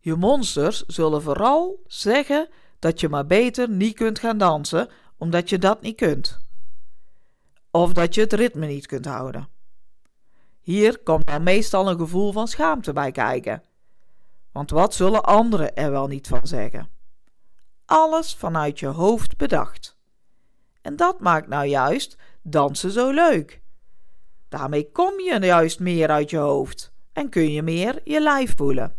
Je 0.00 0.14
monsters 0.14 0.84
zullen 0.86 1.22
vooral 1.22 1.82
zeggen 1.86 2.48
dat 2.78 3.00
je 3.00 3.08
maar 3.08 3.26
beter 3.26 3.68
niet 3.68 3.94
kunt 3.94 4.18
gaan 4.18 4.38
dansen, 4.38 4.88
omdat 5.16 5.48
je 5.48 5.58
dat 5.58 5.80
niet 5.82 5.96
kunt. 5.96 6.38
Of 7.70 7.92
dat 7.92 8.14
je 8.14 8.20
het 8.20 8.32
ritme 8.32 8.66
niet 8.66 8.86
kunt 8.86 9.04
houden. 9.04 9.48
Hier 10.60 10.98
komt 10.98 11.26
dan 11.26 11.42
meestal 11.42 11.88
een 11.88 11.98
gevoel 11.98 12.32
van 12.32 12.48
schaamte 12.48 12.92
bij 12.92 13.12
kijken. 13.12 13.62
Want 14.52 14.70
wat 14.70 14.94
zullen 14.94 15.24
anderen 15.24 15.76
er 15.76 15.90
wel 15.90 16.06
niet 16.06 16.26
van 16.26 16.46
zeggen? 16.46 16.88
Alles 17.84 18.34
vanuit 18.34 18.78
je 18.78 18.86
hoofd 18.86 19.36
bedacht. 19.36 19.96
En 20.82 20.96
dat 20.96 21.20
maakt 21.20 21.48
nou 21.48 21.66
juist 21.66 22.16
dansen 22.42 22.90
zo 22.90 23.10
leuk. 23.10 23.60
Daarmee 24.48 24.90
kom 24.92 25.20
je 25.20 25.38
juist 25.40 25.80
meer 25.80 26.08
uit 26.08 26.30
je 26.30 26.36
hoofd 26.36 26.92
en 27.12 27.28
kun 27.28 27.52
je 27.52 27.62
meer 27.62 28.00
je 28.04 28.20
lijf 28.20 28.56
voelen. 28.56 28.96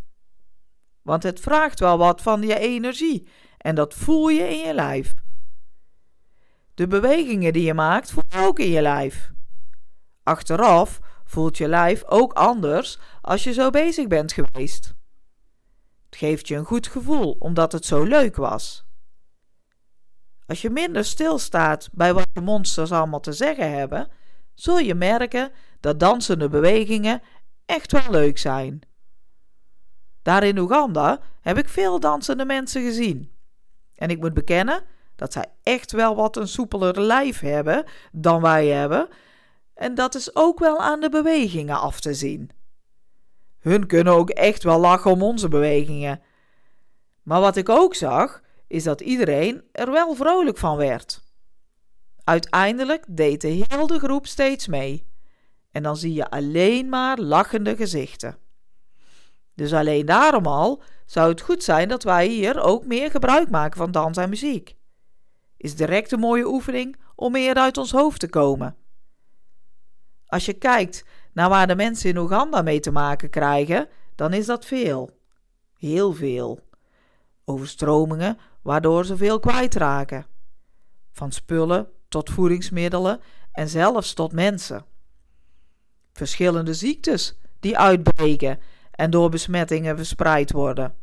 Want 1.01 1.23
het 1.23 1.39
vraagt 1.39 1.79
wel 1.79 1.97
wat 1.97 2.21
van 2.21 2.41
je 2.41 2.59
energie 2.59 3.27
en 3.67 3.75
dat 3.75 3.93
voel 3.93 4.27
je 4.27 4.49
in 4.49 4.57
je 4.57 4.73
lijf. 4.73 5.13
De 6.73 6.87
bewegingen 6.87 7.53
die 7.53 7.63
je 7.63 7.73
maakt 7.73 8.11
voel 8.11 8.23
je 8.29 8.37
ook 8.37 8.59
in 8.59 8.69
je 8.69 8.81
lijf. 8.81 9.31
Achteraf 10.23 10.99
voelt 11.25 11.57
je 11.57 11.67
lijf 11.67 12.03
ook 12.03 12.33
anders 12.33 12.99
als 13.21 13.43
je 13.43 13.53
zo 13.53 13.69
bezig 13.69 14.07
bent 14.07 14.33
geweest. 14.33 14.93
Het 16.05 16.15
geeft 16.15 16.47
je 16.47 16.55
een 16.55 16.65
goed 16.65 16.87
gevoel 16.87 17.35
omdat 17.39 17.71
het 17.71 17.85
zo 17.85 18.03
leuk 18.03 18.35
was. 18.35 18.85
Als 20.45 20.61
je 20.61 20.69
minder 20.69 21.05
stilstaat 21.05 21.89
bij 21.91 22.13
wat 22.13 22.27
de 22.33 22.41
monsters 22.41 22.91
allemaal 22.91 23.19
te 23.19 23.33
zeggen 23.33 23.71
hebben, 23.71 24.09
zul 24.53 24.79
je 24.79 24.95
merken 24.95 25.51
dat 25.79 25.99
dansende 25.99 26.49
bewegingen 26.49 27.21
echt 27.65 27.91
wel 27.91 28.11
leuk 28.11 28.37
zijn. 28.37 28.81
Daar 30.21 30.43
in 30.43 30.57
Oeganda 30.57 31.19
heb 31.41 31.57
ik 31.57 31.69
veel 31.69 31.99
dansende 31.99 32.45
mensen 32.45 32.81
gezien. 32.81 33.35
En 33.97 34.09
ik 34.09 34.19
moet 34.19 34.33
bekennen 34.33 34.83
dat 35.15 35.33
zij 35.33 35.45
echt 35.63 35.91
wel 35.91 36.15
wat 36.15 36.35
een 36.35 36.47
soepeler 36.47 37.01
lijf 37.01 37.39
hebben 37.39 37.85
dan 38.11 38.41
wij 38.41 38.67
hebben. 38.67 39.07
En 39.73 39.95
dat 39.95 40.15
is 40.15 40.35
ook 40.35 40.59
wel 40.59 40.79
aan 40.79 40.99
de 40.99 41.09
bewegingen 41.09 41.79
af 41.79 41.99
te 41.99 42.13
zien. 42.13 42.49
Hun 43.59 43.87
kunnen 43.87 44.13
ook 44.13 44.29
echt 44.29 44.63
wel 44.63 44.79
lachen 44.79 45.11
om 45.11 45.23
onze 45.23 45.47
bewegingen. 45.47 46.21
Maar 47.23 47.39
wat 47.41 47.55
ik 47.55 47.69
ook 47.69 47.95
zag, 47.95 48.41
is 48.67 48.83
dat 48.83 49.01
iedereen 49.01 49.63
er 49.71 49.91
wel 49.91 50.15
vrolijk 50.15 50.57
van 50.57 50.77
werd. 50.77 51.23
Uiteindelijk 52.23 53.05
deed 53.07 53.41
de 53.41 53.47
hele 53.47 53.99
groep 53.99 54.27
steeds 54.27 54.67
mee. 54.67 55.05
En 55.71 55.83
dan 55.83 55.97
zie 55.97 56.13
je 56.13 56.29
alleen 56.29 56.89
maar 56.89 57.19
lachende 57.19 57.75
gezichten. 57.75 58.37
Dus 59.57 59.73
alleen 59.73 60.05
daarom 60.05 60.45
al 60.45 60.81
zou 61.05 61.29
het 61.29 61.41
goed 61.41 61.63
zijn 61.63 61.87
dat 61.87 62.03
wij 62.03 62.27
hier 62.27 62.61
ook 62.61 62.85
meer 62.85 63.11
gebruik 63.11 63.49
maken 63.49 63.77
van 63.77 63.91
dans 63.91 64.17
en 64.17 64.29
muziek. 64.29 64.75
Is 65.57 65.75
direct 65.75 66.11
een 66.11 66.19
mooie 66.19 66.47
oefening 66.47 66.97
om 67.15 67.31
meer 67.31 67.55
uit 67.55 67.77
ons 67.77 67.91
hoofd 67.91 68.19
te 68.19 68.29
komen. 68.29 68.75
Als 70.25 70.45
je 70.45 70.53
kijkt 70.53 71.05
naar 71.33 71.49
waar 71.49 71.67
de 71.67 71.75
mensen 71.75 72.09
in 72.09 72.17
Oeganda 72.17 72.61
mee 72.61 72.79
te 72.79 72.91
maken 72.91 73.29
krijgen, 73.29 73.87
dan 74.15 74.33
is 74.33 74.45
dat 74.45 74.65
veel. 74.65 75.19
Heel 75.77 76.13
veel. 76.13 76.59
Overstromingen 77.45 78.37
waardoor 78.61 79.05
ze 79.05 79.17
veel 79.17 79.39
kwijtraken. 79.39 80.25
Van 81.11 81.31
spullen 81.31 81.87
tot 82.07 82.29
voedingsmiddelen 82.29 83.19
en 83.51 83.69
zelfs 83.69 84.13
tot 84.13 84.31
mensen. 84.31 84.85
Verschillende 86.13 86.73
ziektes 86.73 87.39
die 87.59 87.77
uitbreken 87.77 88.59
en 88.97 89.09
door 89.09 89.29
besmettingen 89.29 89.95
verspreid 89.95 90.51
worden. 90.51 90.95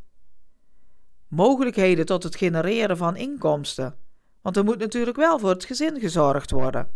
Mogelijkheden 1.28 2.06
tot 2.06 2.22
het 2.22 2.36
genereren 2.36 2.96
van 2.96 3.16
inkomsten, 3.16 3.96
want 4.40 4.56
er 4.56 4.64
moet 4.64 4.78
natuurlijk 4.78 5.16
wel 5.16 5.38
voor 5.38 5.48
het 5.48 5.64
gezin 5.64 6.00
gezorgd 6.00 6.50
worden. 6.50 6.88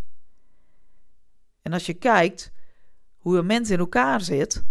En 1.63 1.73
als 1.73 1.87
je 1.87 1.95
kijkt 1.95 2.53
hoe 3.17 3.39
een 3.39 3.47
mens 3.47 3.71
in 3.71 3.79
elkaar 3.79 4.21
zit, 4.21 4.65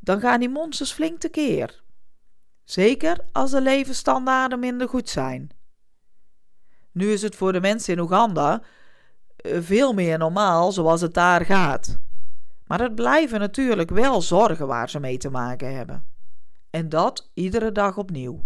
dan 0.00 0.20
gaan 0.20 0.40
die 0.40 0.48
monsters 0.48 0.92
flink 0.92 1.20
tekeer. 1.20 1.82
Zeker 2.64 3.24
als 3.32 3.50
de 3.50 3.60
levensstandaarden 3.60 4.58
minder 4.58 4.88
goed 4.88 5.08
zijn. 5.08 5.50
Nu 6.92 7.12
is 7.12 7.22
het 7.22 7.36
voor 7.36 7.52
de 7.52 7.60
mensen 7.60 7.94
in 7.94 8.00
Oeganda 8.00 8.62
eh, 9.36 9.58
veel 9.60 9.92
meer 9.92 10.18
normaal 10.18 10.72
zoals 10.72 11.00
het 11.00 11.14
daar 11.14 11.44
gaat. 11.44 11.98
Maar 12.72 12.80
het 12.80 12.94
blijven 12.94 13.40
natuurlijk 13.40 13.90
wel 13.90 14.22
zorgen 14.22 14.66
waar 14.66 14.90
ze 14.90 15.00
mee 15.00 15.16
te 15.16 15.30
maken 15.30 15.74
hebben. 15.74 16.04
En 16.70 16.88
dat 16.88 17.30
iedere 17.34 17.72
dag 17.72 17.96
opnieuw. 17.96 18.44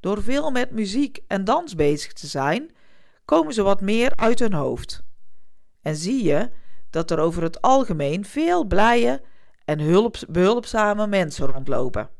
Door 0.00 0.22
veel 0.22 0.50
met 0.50 0.70
muziek 0.70 1.20
en 1.26 1.44
dans 1.44 1.74
bezig 1.74 2.12
te 2.12 2.26
zijn, 2.26 2.70
komen 3.24 3.54
ze 3.54 3.62
wat 3.62 3.80
meer 3.80 4.16
uit 4.16 4.38
hun 4.38 4.52
hoofd. 4.52 5.02
En 5.82 5.96
zie 5.96 6.24
je 6.24 6.50
dat 6.90 7.10
er 7.10 7.18
over 7.18 7.42
het 7.42 7.62
algemeen 7.62 8.24
veel 8.24 8.64
blije 8.64 9.22
en 9.64 9.80
hulp, 9.80 10.16
behulpzame 10.28 11.06
mensen 11.06 11.46
rondlopen. 11.46 12.10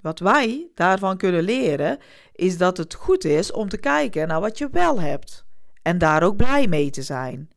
Wat 0.00 0.18
wij 0.18 0.70
daarvan 0.74 1.16
kunnen 1.16 1.42
leren, 1.42 1.98
is 2.32 2.58
dat 2.58 2.76
het 2.76 2.94
goed 2.94 3.24
is 3.24 3.52
om 3.52 3.68
te 3.68 3.78
kijken 3.78 4.28
naar 4.28 4.40
wat 4.40 4.58
je 4.58 4.68
wel 4.70 5.00
hebt 5.00 5.44
en 5.82 5.98
daar 5.98 6.22
ook 6.22 6.36
blij 6.36 6.66
mee 6.66 6.90
te 6.90 7.02
zijn. 7.02 7.51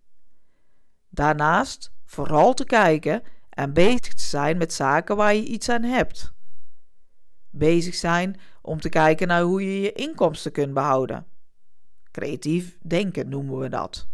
Daarnaast 1.15 1.91
vooral 2.05 2.53
te 2.53 2.65
kijken 2.65 3.24
en 3.50 3.74
bezig 3.74 4.13
te 4.13 4.24
zijn 4.24 4.57
met 4.57 4.74
zaken 4.74 5.15
waar 5.15 5.36
je 5.36 5.45
iets 5.45 5.69
aan 5.69 5.84
hebt. 5.84 6.34
Bezig 7.50 7.95
zijn 7.95 8.39
om 8.62 8.79
te 8.81 8.89
kijken 8.89 9.27
naar 9.27 9.41
hoe 9.41 9.65
je 9.65 9.81
je 9.81 9.93
inkomsten 9.93 10.51
kunt 10.51 10.74
behouden. 10.74 11.25
Creatief 12.12 12.77
denken 12.81 13.29
noemen 13.29 13.57
we 13.57 13.69
dat. 13.69 14.07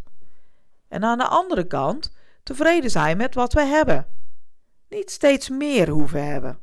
En 0.88 1.04
aan 1.04 1.18
de 1.18 1.28
andere 1.28 1.68
kant 1.68 2.14
tevreden 2.44 2.92
zijn 2.92 3.18
met 3.18 3.36
wat 3.36 3.54
we 3.54 3.62
hebben. 3.62 4.08
Niet 4.90 5.12
steeds 5.12 5.50
meer 5.50 5.90
hoeven 5.90 6.26
hebben. 6.26 6.60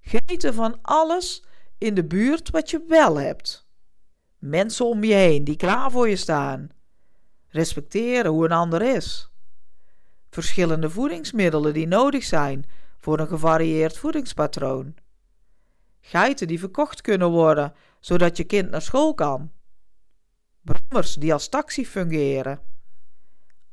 Genieten 0.00 0.54
van 0.54 0.78
alles 0.82 1.44
in 1.78 1.94
de 1.94 2.04
buurt 2.04 2.50
wat 2.50 2.70
je 2.70 2.84
wel 2.88 3.16
hebt. 3.16 3.68
Mensen 4.38 4.86
om 4.86 5.04
je 5.04 5.14
heen 5.14 5.44
die 5.44 5.56
klaar 5.56 5.90
voor 5.90 6.08
je 6.08 6.16
staan. 6.16 6.70
Respecteren 7.58 8.30
hoe 8.30 8.44
een 8.44 8.52
ander 8.52 8.82
is. 8.82 9.30
Verschillende 10.30 10.90
voedingsmiddelen 10.90 11.72
die 11.72 11.86
nodig 11.86 12.24
zijn 12.24 12.64
voor 12.98 13.18
een 13.18 13.28
gevarieerd 13.28 13.98
voedingspatroon. 13.98 14.94
Geiten 16.00 16.46
die 16.46 16.58
verkocht 16.58 17.00
kunnen 17.00 17.30
worden 17.30 17.74
zodat 18.00 18.36
je 18.36 18.44
kind 18.44 18.70
naar 18.70 18.82
school 18.82 19.14
kan. 19.14 19.50
Brommers 20.62 21.14
die 21.14 21.32
als 21.32 21.48
taxi 21.48 21.86
fungeren. 21.86 22.60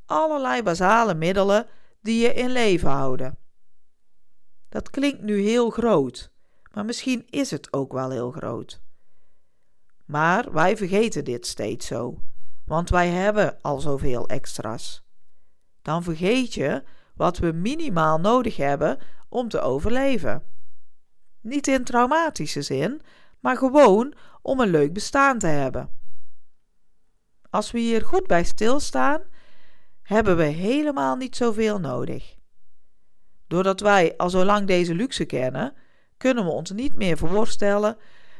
Allerlei 0.05 0.63
basale 0.63 1.13
middelen 1.13 1.67
die 2.01 2.21
je 2.21 2.33
in 2.33 2.49
leven 2.49 2.89
houden. 2.89 3.37
Dat 4.69 4.89
klinkt 4.89 5.21
nu 5.21 5.39
heel 5.39 5.69
groot, 5.69 6.31
maar 6.73 6.85
misschien 6.85 7.27
is 7.29 7.51
het 7.51 7.73
ook 7.73 7.93
wel 7.93 8.09
heel 8.09 8.31
groot. 8.31 8.81
Maar 10.05 10.51
wij 10.51 10.77
vergeten 10.77 11.23
dit 11.23 11.47
steeds 11.47 11.87
zo, 11.87 12.21
want 12.65 12.89
wij 12.89 13.09
hebben 13.09 13.61
al 13.61 13.79
zoveel 13.79 14.27
extra's. 14.27 15.03
Dan 15.81 16.03
vergeet 16.03 16.53
je 16.53 16.83
wat 17.15 17.37
we 17.37 17.51
minimaal 17.51 18.19
nodig 18.19 18.57
hebben 18.57 18.97
om 19.29 19.49
te 19.49 19.59
overleven. 19.59 20.43
Niet 21.41 21.67
in 21.67 21.83
traumatische 21.83 22.61
zin, 22.61 23.01
maar 23.39 23.57
gewoon 23.57 24.13
om 24.41 24.59
een 24.59 24.69
leuk 24.69 24.93
bestaan 24.93 25.39
te 25.39 25.47
hebben. 25.47 25.89
Als 27.49 27.71
we 27.71 27.79
hier 27.79 28.01
goed 28.01 28.27
bij 28.27 28.43
stilstaan, 28.43 29.21
hebben 30.01 30.37
we 30.37 30.43
helemaal 30.43 31.15
niet 31.15 31.35
zoveel 31.35 31.79
nodig. 31.79 32.35
Doordat 33.47 33.79
wij 33.79 34.17
al 34.17 34.29
zo 34.29 34.43
lang 34.43 34.67
deze 34.67 34.95
luxe 34.95 35.25
kennen, 35.25 35.73
kunnen 36.17 36.45
we 36.45 36.51
ons 36.51 36.71
niet 36.71 36.95
meer 36.95 37.17
voorstellen 37.17 37.97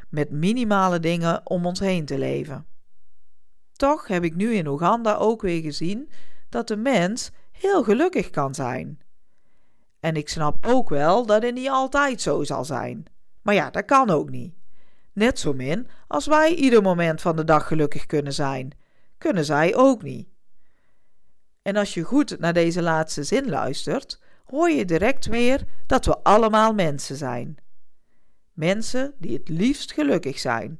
met 0.10 0.32
minimale 0.32 1.00
dingen 1.00 1.42
om 1.44 1.66
ons 1.66 1.80
heen 1.80 2.06
te 2.06 2.18
leven. 2.18 2.66
Toch 3.76 4.08
heb 4.08 4.24
ik 4.24 4.36
nu 4.36 4.54
in 4.54 4.68
Oeganda 4.68 5.16
ook 5.16 5.42
weer 5.42 5.62
gezien 5.62 6.10
dat 6.50 6.68
de 6.68 6.78
mens 6.78 7.32
heel 7.52 7.84
gelukkig 7.84 8.30
kan 8.30 8.56
zijn. 8.56 9.00
En 10.00 10.16
ik 10.16 10.30
snap 10.30 10.66
ook 10.66 10.90
wel 10.90 11.26
dat 11.26 11.44
het 11.44 11.54
niet 11.54 11.70
altijd 11.70 12.22
zo 12.22 12.44
zal 12.44 12.66
zijn. 12.66 13.06
Maar 13.42 13.54
ja, 13.54 13.70
dat 13.70 13.86
kan 13.86 14.10
ook 14.10 14.30
niet. 14.30 14.54
Net 15.14 15.40
zo 15.40 15.54
min 15.54 15.88
als 16.08 16.26
wij 16.26 16.54
ieder 16.54 16.82
moment 16.82 17.22
van 17.22 17.36
de 17.36 17.44
dag 17.44 17.68
gelukkig 17.68 18.06
kunnen 18.06 18.34
zijn, 18.34 18.72
kunnen 19.18 19.46
zij 19.46 19.76
ook 19.76 20.04
niet. 20.04 20.28
En 21.62 21.76
als 21.76 21.94
je 21.94 22.04
goed 22.04 22.40
naar 22.40 22.54
deze 22.54 22.82
laatste 22.82 23.24
zin 23.24 23.50
luistert, 23.50 24.22
hoor 24.46 24.70
je 24.70 24.86
direct 24.86 25.26
weer 25.26 25.64
dat 25.86 26.06
we 26.06 26.18
allemaal 26.24 26.74
mensen 26.74 27.16
zijn. 27.16 27.58
Mensen 28.54 29.14
die 29.18 29.38
het 29.38 29.50
liefst 29.50 29.92
gelukkig 29.92 30.40
zijn. 30.40 30.80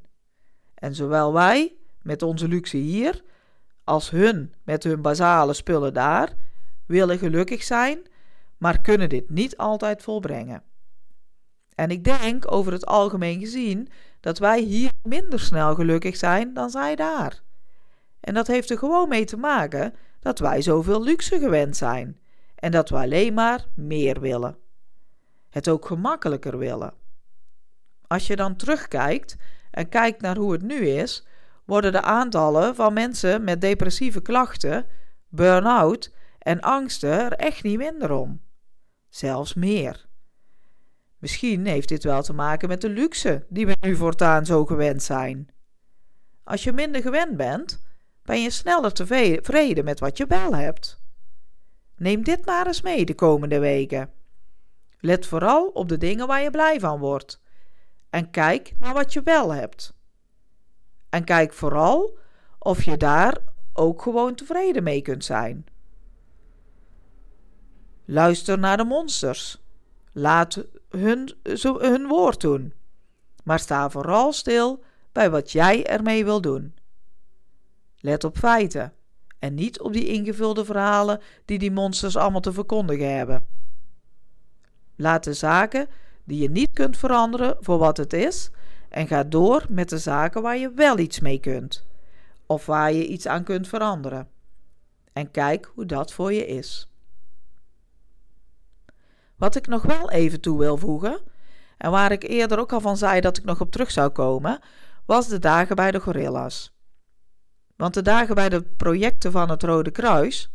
En 0.74 0.94
zowel 0.94 1.32
wij, 1.32 1.76
met 2.06 2.22
onze 2.22 2.48
luxe 2.48 2.76
hier, 2.76 3.22
als 3.84 4.10
hun, 4.10 4.54
met 4.64 4.84
hun 4.84 5.02
basale 5.02 5.52
spullen 5.52 5.94
daar, 5.94 6.32
willen 6.86 7.18
gelukkig 7.18 7.62
zijn, 7.62 7.98
maar 8.56 8.80
kunnen 8.80 9.08
dit 9.08 9.30
niet 9.30 9.56
altijd 9.56 10.02
volbrengen. 10.02 10.62
En 11.74 11.90
ik 11.90 12.04
denk 12.04 12.52
over 12.52 12.72
het 12.72 12.86
algemeen 12.86 13.40
gezien 13.40 13.88
dat 14.20 14.38
wij 14.38 14.60
hier 14.60 14.90
minder 15.02 15.40
snel 15.40 15.74
gelukkig 15.74 16.16
zijn 16.16 16.54
dan 16.54 16.70
zij 16.70 16.96
daar. 16.96 17.42
En 18.20 18.34
dat 18.34 18.46
heeft 18.46 18.70
er 18.70 18.78
gewoon 18.78 19.08
mee 19.08 19.24
te 19.24 19.36
maken 19.36 19.94
dat 20.20 20.38
wij 20.38 20.62
zoveel 20.62 21.02
luxe 21.02 21.38
gewend 21.38 21.76
zijn 21.76 22.20
en 22.54 22.70
dat 22.70 22.88
we 22.88 22.96
alleen 22.96 23.34
maar 23.34 23.66
meer 23.74 24.20
willen. 24.20 24.56
Het 25.50 25.68
ook 25.68 25.86
gemakkelijker 25.86 26.58
willen. 26.58 26.94
Als 28.06 28.26
je 28.26 28.36
dan 28.36 28.56
terugkijkt 28.56 29.36
en 29.70 29.88
kijkt 29.88 30.20
naar 30.20 30.36
hoe 30.36 30.52
het 30.52 30.62
nu 30.62 30.88
is, 30.88 31.26
worden 31.66 31.92
de 31.92 32.02
aantallen 32.02 32.74
van 32.74 32.92
mensen 32.92 33.44
met 33.44 33.60
depressieve 33.60 34.20
klachten, 34.20 34.86
burn-out 35.28 36.12
en 36.38 36.60
angsten 36.60 37.10
er 37.10 37.32
echt 37.32 37.62
niet 37.62 37.78
minder 37.78 38.10
om. 38.10 38.40
Zelfs 39.08 39.54
meer. 39.54 40.06
Misschien 41.18 41.66
heeft 41.66 41.88
dit 41.88 42.04
wel 42.04 42.22
te 42.22 42.32
maken 42.32 42.68
met 42.68 42.80
de 42.80 42.88
luxe 42.88 43.46
die 43.48 43.66
we 43.66 43.76
nu 43.80 43.96
voortaan 43.96 44.46
zo 44.46 44.64
gewend 44.64 45.02
zijn. 45.02 45.48
Als 46.44 46.64
je 46.64 46.72
minder 46.72 47.02
gewend 47.02 47.36
bent, 47.36 47.82
ben 48.22 48.42
je 48.42 48.50
sneller 48.50 48.92
tevreden 48.92 49.84
met 49.84 50.00
wat 50.00 50.16
je 50.16 50.26
wel 50.26 50.54
hebt. 50.54 51.00
Neem 51.96 52.24
dit 52.24 52.46
maar 52.46 52.66
eens 52.66 52.82
mee 52.82 53.04
de 53.04 53.14
komende 53.14 53.58
weken. 53.58 54.10
Let 54.98 55.26
vooral 55.26 55.66
op 55.66 55.88
de 55.88 55.98
dingen 55.98 56.26
waar 56.26 56.42
je 56.42 56.50
blij 56.50 56.80
van 56.80 56.98
wordt. 56.98 57.42
En 58.10 58.30
kijk 58.30 58.72
naar 58.78 58.94
wat 58.94 59.12
je 59.12 59.22
wel 59.22 59.54
hebt. 59.54 59.95
En 61.08 61.24
kijk 61.24 61.52
vooral 61.52 62.18
of 62.58 62.82
je 62.82 62.96
daar 62.96 63.38
ook 63.72 64.02
gewoon 64.02 64.34
tevreden 64.34 64.82
mee 64.82 65.02
kunt 65.02 65.24
zijn. 65.24 65.66
Luister 68.04 68.58
naar 68.58 68.76
de 68.76 68.84
monsters. 68.84 69.62
Laat 70.12 70.64
hun, 70.88 71.34
hun 71.62 72.06
woord 72.06 72.40
doen. 72.40 72.74
Maar 73.44 73.58
sta 73.58 73.90
vooral 73.90 74.32
stil 74.32 74.82
bij 75.12 75.30
wat 75.30 75.52
jij 75.52 75.86
ermee 75.86 76.24
wil 76.24 76.40
doen. 76.40 76.74
Let 77.96 78.24
op 78.24 78.36
feiten 78.36 78.92
en 79.38 79.54
niet 79.54 79.80
op 79.80 79.92
die 79.92 80.06
ingevulde 80.06 80.64
verhalen 80.64 81.20
die 81.44 81.58
die 81.58 81.70
monsters 81.70 82.16
allemaal 82.16 82.40
te 82.40 82.52
verkondigen 82.52 83.16
hebben. 83.16 83.46
Laat 84.96 85.24
de 85.24 85.32
zaken 85.32 85.88
die 86.24 86.42
je 86.42 86.50
niet 86.50 86.70
kunt 86.72 86.96
veranderen 86.96 87.56
voor 87.60 87.78
wat 87.78 87.96
het 87.96 88.12
is 88.12 88.50
en 88.96 89.06
ga 89.06 89.24
door 89.24 89.64
met 89.68 89.88
de 89.88 89.98
zaken 89.98 90.42
waar 90.42 90.56
je 90.56 90.70
wel 90.70 90.98
iets 90.98 91.20
mee 91.20 91.38
kunt 91.38 91.84
of 92.46 92.66
waar 92.66 92.92
je 92.92 93.06
iets 93.06 93.26
aan 93.26 93.44
kunt 93.44 93.68
veranderen. 93.68 94.28
En 95.12 95.30
kijk 95.30 95.70
hoe 95.74 95.86
dat 95.86 96.12
voor 96.12 96.32
je 96.32 96.46
is. 96.46 96.88
Wat 99.36 99.56
ik 99.56 99.66
nog 99.66 99.82
wel 99.82 100.10
even 100.10 100.40
toe 100.40 100.58
wil 100.58 100.76
voegen, 100.76 101.20
en 101.76 101.90
waar 101.90 102.12
ik 102.12 102.22
eerder 102.22 102.58
ook 102.58 102.72
al 102.72 102.80
van 102.80 102.96
zei 102.96 103.20
dat 103.20 103.38
ik 103.38 103.44
nog 103.44 103.60
op 103.60 103.70
terug 103.70 103.90
zou 103.90 104.08
komen, 104.10 104.58
was 105.06 105.28
de 105.28 105.38
dagen 105.38 105.76
bij 105.76 105.90
de 105.90 106.00
gorilla's. 106.00 106.74
Want 107.76 107.94
de 107.94 108.02
dagen 108.02 108.34
bij 108.34 108.48
de 108.48 108.62
projecten 108.62 109.32
van 109.32 109.50
het 109.50 109.62
Rode 109.62 109.90
Kruis, 109.90 110.52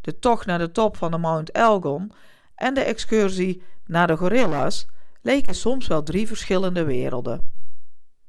de 0.00 0.18
tocht 0.18 0.46
naar 0.46 0.58
de 0.58 0.72
top 0.72 0.96
van 0.96 1.10
de 1.10 1.18
Mount 1.18 1.50
Elgon 1.50 2.12
en 2.54 2.74
de 2.74 2.82
excursie 2.82 3.62
naar 3.86 4.06
de 4.06 4.16
gorilla's 4.16 4.86
leken 5.22 5.54
soms 5.54 5.86
wel 5.86 6.02
drie 6.02 6.26
verschillende 6.26 6.84
werelden. 6.84 7.57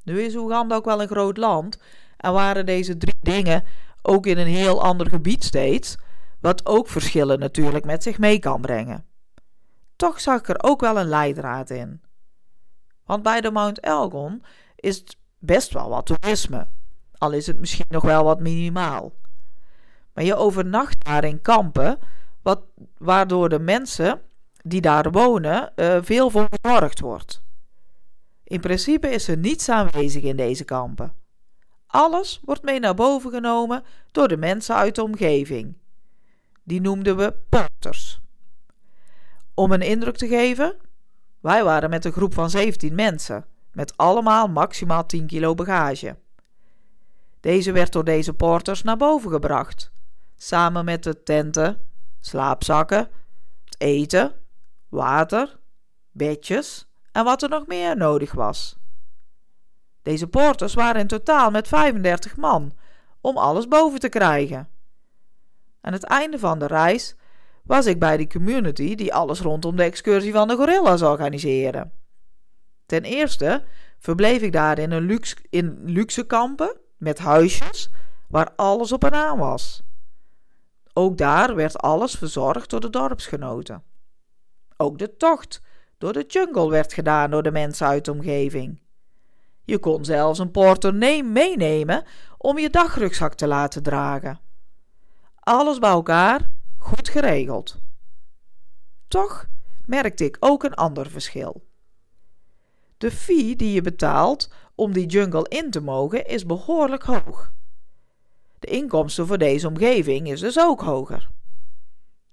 Nu 0.09 0.21
is 0.21 0.35
Oeganda 0.35 0.75
ook 0.75 0.85
wel 0.85 1.01
een 1.01 1.07
groot 1.07 1.37
land 1.37 1.79
en 2.17 2.33
waren 2.33 2.65
deze 2.65 2.97
drie 2.97 3.17
dingen 3.21 3.63
ook 4.01 4.25
in 4.25 4.37
een 4.37 4.47
heel 4.47 4.83
ander 4.83 5.07
gebied 5.09 5.43
steeds, 5.43 5.97
wat 6.39 6.65
ook 6.65 6.87
verschillen 6.87 7.39
natuurlijk 7.39 7.85
met 7.85 8.03
zich 8.03 8.17
mee 8.17 8.39
kan 8.39 8.61
brengen. 8.61 9.05
Toch 9.95 10.21
zag 10.21 10.39
ik 10.39 10.49
er 10.49 10.63
ook 10.63 10.81
wel 10.81 10.99
een 10.99 11.07
leidraad 11.07 11.69
in. 11.69 12.01
Want 13.05 13.23
bij 13.23 13.41
de 13.41 13.51
Mount 13.51 13.79
Elgon 13.79 14.43
is 14.75 14.97
het 14.97 15.17
best 15.39 15.73
wel 15.73 15.89
wat 15.89 16.05
toerisme 16.05 16.67
al 17.19 17.31
is 17.31 17.47
het 17.47 17.59
misschien 17.59 17.85
nog 17.89 18.03
wel 18.03 18.23
wat 18.23 18.39
minimaal. 18.39 19.11
Maar 20.13 20.23
je 20.23 20.35
overnacht 20.35 21.05
daar 21.05 21.23
in 21.23 21.41
kampen, 21.41 21.99
wat, 22.41 22.61
waardoor 22.97 23.49
de 23.49 23.59
mensen 23.59 24.21
die 24.63 24.81
daar 24.81 25.11
wonen 25.11 25.71
uh, 25.75 25.97
veel 26.01 26.29
voor 26.29 26.47
wordt. 27.01 27.41
In 28.49 28.59
principe 28.59 29.09
is 29.09 29.27
er 29.27 29.37
niets 29.37 29.69
aanwezig 29.69 30.23
in 30.23 30.35
deze 30.35 30.63
kampen. 30.63 31.13
Alles 31.87 32.41
wordt 32.43 32.63
mee 32.63 32.79
naar 32.79 32.93
boven 32.93 33.31
genomen 33.31 33.83
door 34.11 34.27
de 34.27 34.37
mensen 34.37 34.75
uit 34.75 34.95
de 34.95 35.03
omgeving. 35.03 35.77
Die 36.63 36.81
noemden 36.81 37.17
we 37.17 37.35
porters. 37.49 38.21
Om 39.53 39.71
een 39.71 39.81
indruk 39.81 40.15
te 40.15 40.27
geven, 40.27 40.77
wij 41.39 41.63
waren 41.63 41.89
met 41.89 42.05
een 42.05 42.11
groep 42.11 42.33
van 42.33 42.49
17 42.49 42.95
mensen, 42.95 43.45
met 43.71 43.97
allemaal 43.97 44.47
maximaal 44.47 45.05
10 45.05 45.27
kilo 45.27 45.55
bagage. 45.55 46.17
Deze 47.39 47.71
werd 47.71 47.93
door 47.93 48.03
deze 48.03 48.33
porters 48.33 48.83
naar 48.83 48.97
boven 48.97 49.31
gebracht, 49.31 49.91
samen 50.35 50.85
met 50.85 51.03
de 51.03 51.23
tenten, 51.23 51.79
slaapzakken, 52.19 53.09
het 53.65 53.75
eten, 53.79 54.33
water, 54.87 55.59
bedjes 56.11 56.88
en 57.11 57.23
wat 57.23 57.43
er 57.43 57.49
nog 57.49 57.67
meer 57.67 57.97
nodig 57.97 58.31
was. 58.31 58.77
Deze 60.01 60.27
porters 60.27 60.73
waren 60.73 61.01
in 61.01 61.07
totaal 61.07 61.51
met 61.51 61.67
35 61.67 62.35
man 62.37 62.73
om 63.21 63.37
alles 63.37 63.67
boven 63.67 63.99
te 63.99 64.09
krijgen. 64.09 64.69
Aan 65.81 65.93
het 65.93 66.03
einde 66.03 66.39
van 66.39 66.59
de 66.59 66.67
reis 66.67 67.15
was 67.63 67.85
ik 67.85 67.99
bij 67.99 68.17
de 68.17 68.27
community 68.27 68.95
die 68.95 69.13
alles 69.13 69.39
rondom 69.39 69.75
de 69.75 69.83
excursie 69.83 70.31
van 70.31 70.47
de 70.47 70.55
gorilla's 70.55 71.01
organiseerde. 71.01 71.91
Ten 72.85 73.03
eerste 73.03 73.63
verbleef 73.99 74.41
ik 74.41 74.51
daar 74.51 74.79
in, 74.79 74.91
een 74.91 75.03
luxe, 75.05 75.35
in 75.49 75.81
luxe 75.83 76.25
kampen 76.25 76.77
met 76.97 77.19
huisjes 77.19 77.89
waar 78.27 78.51
alles 78.55 78.91
op 78.91 79.03
en 79.03 79.13
aan 79.13 79.37
was. 79.37 79.81
Ook 80.93 81.17
daar 81.17 81.55
werd 81.55 81.77
alles 81.77 82.13
verzorgd 82.13 82.69
door 82.69 82.79
de 82.79 82.89
dorpsgenoten. 82.89 83.83
Ook 84.77 84.97
de 84.97 85.17
tocht 85.17 85.61
door 85.99 86.13
de 86.13 86.25
jungle 86.27 86.69
werd 86.69 86.93
gedaan 86.93 87.31
door 87.31 87.43
de 87.43 87.51
mensen 87.51 87.87
uit 87.87 88.05
de 88.05 88.11
omgeving. 88.11 88.81
Je 89.63 89.79
kon 89.79 90.05
zelfs 90.05 90.39
een 90.39 90.51
portemonnee 90.51 91.23
meenemen 91.23 92.03
om 92.37 92.57
je 92.57 92.69
dagrugzak 92.69 93.33
te 93.33 93.47
laten 93.47 93.83
dragen. 93.83 94.39
Alles 95.39 95.79
bij 95.79 95.89
elkaar 95.89 96.51
goed 96.77 97.09
geregeld. 97.09 97.77
Toch 99.07 99.47
merkte 99.85 100.25
ik 100.25 100.37
ook 100.39 100.63
een 100.63 100.73
ander 100.73 101.09
verschil. 101.09 101.67
De 102.97 103.11
fee 103.11 103.55
die 103.55 103.73
je 103.73 103.81
betaalt 103.81 104.51
om 104.75 104.93
die 104.93 105.05
jungle 105.05 105.45
in 105.49 105.71
te 105.71 105.81
mogen 105.81 106.27
is 106.27 106.45
behoorlijk 106.45 107.03
hoog. 107.03 107.51
De 108.59 108.67
inkomsten 108.67 109.27
voor 109.27 109.37
deze 109.37 109.67
omgeving 109.67 110.31
is 110.31 110.39
dus 110.39 110.59
ook 110.59 110.81
hoger. 110.81 111.29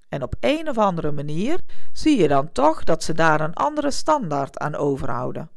En 0.08 0.22
op 0.22 0.34
een 0.40 0.68
of 0.68 0.78
andere 0.78 1.12
manier 1.12 1.60
zie 1.92 2.20
je 2.20 2.28
dan 2.28 2.52
toch 2.52 2.84
dat 2.84 3.02
ze 3.02 3.12
daar 3.14 3.40
een 3.40 3.54
andere 3.54 3.90
standaard 3.90 4.58
aan 4.58 4.74
overhouden. 4.74 5.50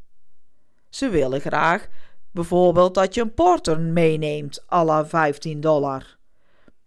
Ze 0.89 1.09
willen 1.09 1.41
graag 1.41 1.87
bijvoorbeeld 2.31 2.93
dat 2.93 3.13
je 3.13 3.21
een 3.21 3.33
porter 3.33 3.79
meeneemt 3.79 4.63
la 4.67 5.05
15 5.05 5.61
dollar. 5.61 6.17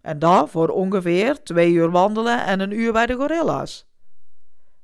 En 0.00 0.18
dat 0.18 0.50
voor 0.50 0.68
ongeveer 0.68 1.42
twee 1.42 1.72
uur 1.72 1.90
wandelen 1.90 2.44
en 2.44 2.60
een 2.60 2.72
uur 2.72 2.92
bij 2.92 3.06
de 3.06 3.14
gorilla's. 3.14 3.86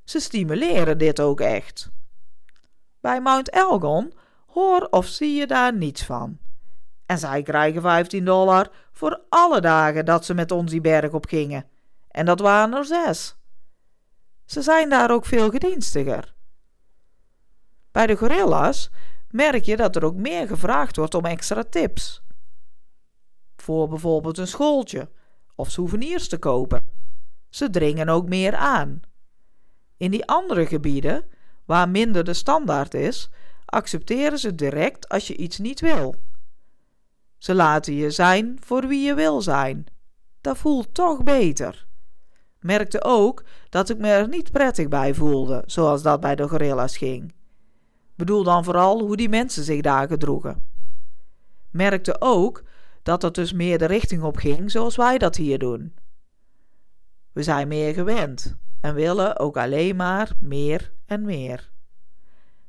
Ze 0.05 0.21
stimuleren 0.21 0.99
dit 0.99 1.21
ook 1.21 1.41
echt. 1.41 1.91
Bij 3.01 3.21
Mount 3.21 3.51
Elgon 3.51 4.13
hoor 4.47 4.87
of 4.91 5.07
zie 5.07 5.35
je 5.35 5.47
daar 5.47 5.75
niets 5.75 6.05
van. 6.05 6.39
En 7.07 7.19
zij 7.19 7.43
krijgen 7.43 7.83
15 7.83 8.25
dollar 8.25 8.71
voor 8.93 9.21
alle 9.29 9.61
dagen 9.61 10.05
dat 10.05 10.25
ze 10.25 10.35
met 10.35 10.51
ons 10.51 10.71
die 10.71 10.81
berg 10.81 11.13
op 11.13 11.27
gingen. 11.27 11.67
En 12.09 12.27
dat 12.27 12.41
waren 12.41 12.75
er 12.75 12.85
zes. 12.85 13.37
Ze 14.45 14.63
zijn 14.63 14.89
daar 14.89 15.11
ook 15.11 15.25
veel 15.25 15.51
gedienstiger. 15.51 16.35
Bij 17.93 18.07
de 18.07 18.17
gorilla's 18.17 18.91
merk 19.31 19.65
je 19.65 19.77
dat 19.77 19.97
er 19.97 20.05
ook 20.05 20.15
meer 20.15 20.47
gevraagd 20.47 20.97
wordt 20.97 21.15
om 21.15 21.25
extra 21.25 21.65
tips. 21.65 22.23
Voor 23.57 23.89
bijvoorbeeld 23.89 24.39
een 24.39 24.47
schooltje 24.47 25.11
of 25.55 25.71
souvenirs 25.71 26.29
te 26.29 26.39
kopen. 26.39 26.87
Ze 27.49 27.71
dringen 27.71 28.09
ook 28.09 28.29
meer 28.29 28.57
aan. 28.57 29.01
In 29.97 30.11
die 30.11 30.27
andere 30.27 30.67
gebieden, 30.67 31.25
waar 31.65 31.89
minder 31.89 32.25
de 32.25 32.35
standaard 32.35 32.95
is, 32.95 33.31
accepteren 33.65 34.39
ze 34.39 34.55
direct 34.55 35.09
als 35.09 35.27
je 35.27 35.37
iets 35.37 35.59
niet 35.59 35.81
wil. 35.81 36.15
Ze 37.39 37.55
laten 37.55 37.95
je 37.95 38.11
zijn 38.11 38.57
voor 38.61 38.87
wie 38.87 39.07
je 39.07 39.15
wil 39.15 39.43
zijn. 39.43 39.87
Dat 40.41 40.59
voelt 40.59 40.95
toch 40.95 41.23
beter. 41.23 41.88
Merkte 42.61 43.05
ook 43.05 43.45
dat 43.69 43.89
ik 43.89 43.99
me 43.99 44.09
er 44.09 44.29
niet 44.29 44.53
prettig 44.53 44.89
bij 44.89 45.15
voelde, 45.15 45.63
zoals 45.67 46.03
dat 46.03 46.21
bij 46.21 46.35
de 46.35 46.49
gorilla's 46.49 46.97
ging. 46.97 47.35
Bedoel 48.15 48.43
dan 48.43 48.65
vooral 48.65 49.01
hoe 49.01 49.17
die 49.17 49.29
mensen 49.29 49.65
zich 49.65 49.81
daar 49.81 50.09
gedroegen. 50.09 50.67
Merkte 51.71 52.21
ook 52.21 52.63
dat 53.03 53.23
het 53.23 53.35
dus 53.35 53.53
meer 53.53 53.79
de 53.79 53.85
richting 53.85 54.23
op 54.23 54.37
ging 54.37 54.71
zoals 54.71 54.97
wij 54.97 55.19
dat 55.19 55.37
hier 55.37 55.59
doen. 55.59 55.95
We 57.33 57.43
zijn 57.43 57.69
meer 57.69 57.95
gewend 57.95 58.57
en 58.81 58.95
willen 58.95 59.39
ook 59.39 59.57
alleen 59.57 59.97
maar 59.97 60.33
meer 60.41 60.93
en 61.07 61.23
meer. 61.23 61.71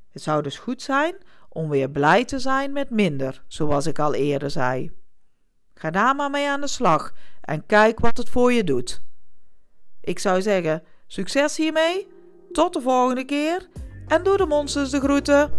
Het 0.10 0.21
zou 0.21 0.41
dus 0.41 0.58
goed 0.58 0.82
zijn 0.82 1.15
om 1.49 1.69
weer 1.69 1.89
blij 1.89 2.25
te 2.25 2.39
zijn 2.39 2.71
met 2.71 2.89
minder, 2.89 3.43
zoals 3.47 3.86
ik 3.86 3.99
al 3.99 4.13
eerder 4.13 4.49
zei. 4.52 4.91
Ga 5.73 5.89
daar 5.89 6.15
maar 6.15 6.30
mee 6.30 6.49
aan 6.49 6.62
de 6.62 6.67
slag 6.67 7.13
en 7.41 7.65
kijk 7.65 7.99
wat 7.99 8.17
het 8.17 8.30
voor 8.30 8.54
je 8.54 8.63
doet. 8.63 9.02
Ik 10.10 10.19
zou 10.19 10.41
zeggen, 10.41 10.84
succes 11.08 11.58
hiermee, 11.58 12.08
tot 12.52 12.74
de 12.74 12.82
volgende 12.82 13.26
keer 13.26 13.67
en 14.08 14.24
doe 14.24 14.38
de 14.38 14.45
monsters 14.45 14.89
de 14.89 15.00
groeten. 15.00 15.52